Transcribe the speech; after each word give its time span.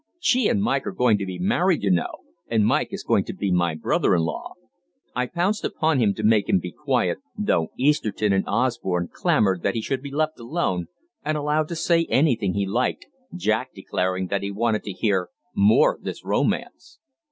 She 0.19 0.47
and 0.47 0.63
Mike 0.63 0.87
are 0.87 0.91
going 0.91 1.19
to 1.19 1.27
be 1.27 1.37
married, 1.37 1.83
you 1.83 1.91
know, 1.91 2.21
and 2.47 2.65
Mike 2.65 2.87
is 2.89 3.03
going 3.03 3.23
to 3.25 3.33
be 3.35 3.51
my 3.51 3.75
brother 3.75 4.15
in 4.15 4.23
law." 4.23 4.53
I 5.15 5.27
pounced 5.27 5.63
upon 5.63 5.99
him 5.99 6.15
to 6.15 6.23
make 6.23 6.49
him 6.49 6.57
be 6.57 6.71
quiet, 6.71 7.19
though 7.37 7.67
Easterton 7.77 8.33
and 8.33 8.43
Osborne 8.47 9.09
clamoured 9.13 9.61
that 9.61 9.75
he 9.75 9.81
should 9.83 10.01
be 10.01 10.09
left 10.09 10.39
alone 10.39 10.87
and 11.23 11.37
allowed 11.37 11.67
to 11.67 11.75
say 11.75 12.07
anything 12.09 12.55
he 12.55 12.65
liked, 12.65 13.05
Jack 13.35 13.75
declaring 13.75 14.25
that 14.29 14.41
he 14.41 14.49
wanted 14.49 14.81
to 14.85 14.91
hear 14.91 15.29
"more 15.53 15.93
of 15.93 16.01
this 16.03 16.25
romance." 16.25 16.97